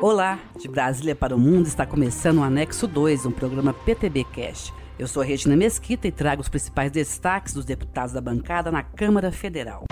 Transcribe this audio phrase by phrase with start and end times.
[0.00, 4.72] Olá, de Brasília para o Mundo está começando o Anexo 2, um programa PTB Cash.
[4.96, 9.32] Eu sou Regina Mesquita e trago os principais destaques dos deputados da bancada na Câmara
[9.32, 9.86] Federal.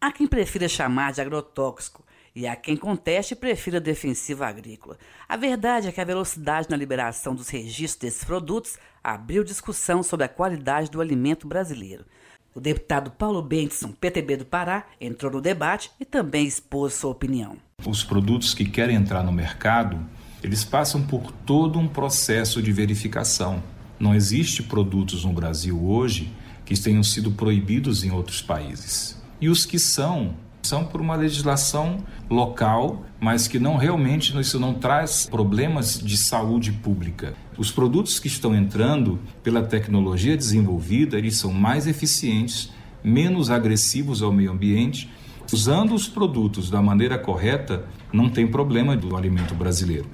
[0.00, 2.02] Há quem prefira chamar de agrotóxico
[2.34, 4.96] e há quem conteste e prefira defensiva agrícola.
[5.28, 10.24] A verdade é que a velocidade na liberação dos registros desses produtos abriu discussão sobre
[10.24, 12.06] a qualidade do alimento brasileiro.
[12.54, 17.56] O deputado Paulo Bentson, PTB do Pará, entrou no debate e também expôs sua opinião.
[17.84, 19.98] Os produtos que querem entrar no mercado,
[20.40, 23.60] eles passam por todo um processo de verificação.
[23.98, 26.32] Não existe produtos no Brasil hoje
[26.64, 29.20] que tenham sido proibidos em outros países.
[29.40, 30.36] E os que são,
[30.66, 31.98] são por uma legislação
[32.30, 37.34] local, mas que não realmente isso não traz problemas de saúde pública.
[37.56, 42.70] Os produtos que estão entrando pela tecnologia desenvolvida, eles são mais eficientes,
[43.02, 45.10] menos agressivos ao meio ambiente.
[45.52, 50.06] Usando os produtos da maneira correta, não tem problema do alimento brasileiro.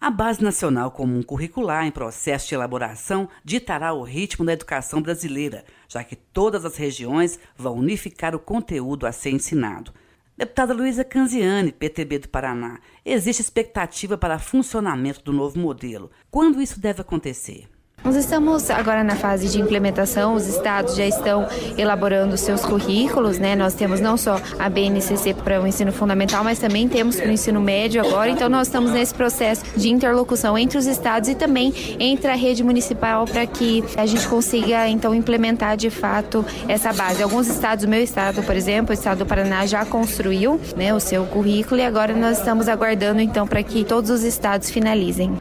[0.00, 5.64] A Base Nacional Comum Curricular, em processo de elaboração, ditará o ritmo da educação brasileira,
[5.88, 9.92] já que todas as regiões vão unificar o conteúdo a ser ensinado.
[10.36, 16.12] Deputada Luísa Canziani, PTB do Paraná, existe expectativa para funcionamento do novo modelo.
[16.30, 17.68] Quando isso deve acontecer?
[18.04, 21.46] Nós estamos agora na fase de implementação, os estados já estão
[21.76, 23.54] elaborando seus currículos, né?
[23.54, 27.30] Nós temos não só a BNCC para o ensino fundamental, mas também temos para o
[27.30, 28.30] ensino médio agora.
[28.30, 32.64] Então nós estamos nesse processo de interlocução entre os estados e também entre a rede
[32.64, 37.22] municipal para que a gente consiga então implementar de fato essa base.
[37.22, 41.00] Alguns estados, o meu estado, por exemplo, o estado do Paraná já construiu, né, o
[41.00, 45.36] seu currículo e agora nós estamos aguardando então para que todos os estados finalizem.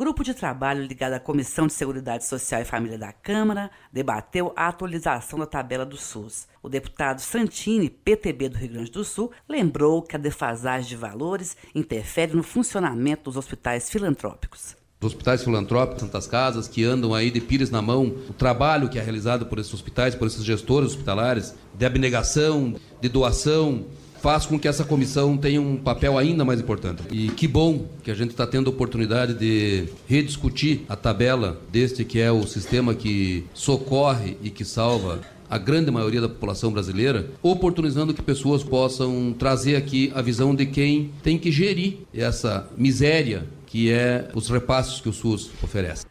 [0.00, 4.66] Grupo de trabalho ligado à Comissão de Seguridade Social e Família da Câmara debateu a
[4.66, 6.48] atualização da tabela do SUS.
[6.62, 11.54] O deputado Santini, PTB do Rio Grande do Sul, lembrou que a defasagem de valores
[11.74, 14.74] interfere no funcionamento dos hospitais filantrópicos.
[15.02, 18.98] Os hospitais filantrópicos, Santas Casas, que andam aí de pires na mão, o trabalho que
[18.98, 23.84] é realizado por esses hospitais, por esses gestores hospitalares, de abnegação, de doação,
[24.20, 27.02] faz com que essa comissão tenha um papel ainda mais importante.
[27.10, 32.04] E que bom que a gente está tendo a oportunidade de rediscutir a tabela deste
[32.04, 37.28] que é o sistema que socorre e que salva a grande maioria da população brasileira,
[37.42, 43.48] oportunizando que pessoas possam trazer aqui a visão de quem tem que gerir essa miséria
[43.66, 46.04] que é os repassos que o SUS oferece.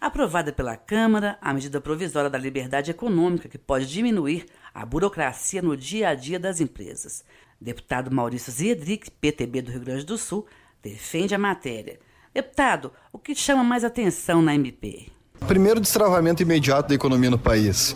[0.00, 5.76] Aprovada pela Câmara, a medida provisória da liberdade econômica que pode diminuir a burocracia no
[5.76, 7.24] dia a dia das empresas.
[7.60, 10.46] Deputado Maurício Ziedrick, PTB do Rio Grande do Sul,
[10.82, 12.00] defende a matéria.
[12.34, 15.06] Deputado, o que chama mais atenção na MP?
[15.54, 17.94] Primeiro, destravamento imediato da economia no país.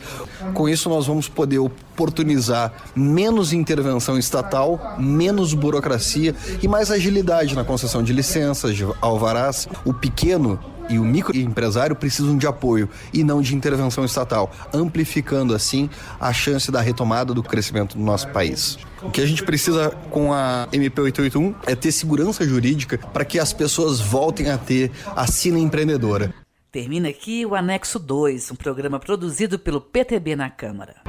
[0.55, 7.65] Com isso, nós vamos poder oportunizar menos intervenção estatal, menos burocracia e mais agilidade na
[7.65, 9.67] concessão de licenças, de alvarás.
[9.85, 10.57] O pequeno
[10.89, 15.91] e o microempresário precisam de apoio e não de intervenção estatal, amplificando assim
[16.21, 18.79] a chance da retomada do crescimento do nosso país.
[19.03, 23.37] O que a gente precisa com a MP 881 é ter segurança jurídica para que
[23.37, 26.33] as pessoas voltem a ter a sina empreendedora.
[26.71, 31.08] Termina aqui o Anexo 2, um programa produzido pelo PTB na Câmara.